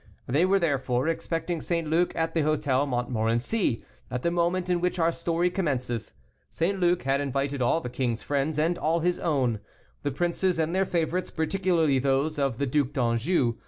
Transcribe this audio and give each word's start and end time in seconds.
They 0.25 0.45
were, 0.47 0.57
therefore, 0.57 1.07
expecting 1.07 1.61
St. 1.61 1.87
Luc 1.87 2.11
at 2.15 2.33
the 2.33 2.39
Hôtel 2.41 2.87
Montmorency, 2.87 3.85
at 4.09 4.23
the 4.23 4.31
moment 4.31 4.67
in 4.67 4.81
which 4.81 4.97
our 4.97 5.11
story 5.11 5.51
commences. 5.51 6.15
St. 6.49 6.79
Luc 6.79 7.03
had 7.03 7.21
invited 7.21 7.61
all 7.61 7.81
the 7.81 7.87
king's 7.87 8.23
friends 8.23 8.57
and 8.57 8.79
all 8.79 9.01
his 9.01 9.19
own; 9.19 9.59
the 10.01 10.09
princes 10.09 10.57
and 10.57 10.73
their 10.73 10.87
favorites, 10.87 11.29
particularly 11.29 11.99
those 11.99 12.39
of 12.39 12.57
the 12.57 12.65
Duc 12.65 12.93
d'Anjou. 12.93 13.59